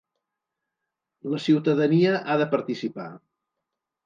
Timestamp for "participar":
2.55-3.07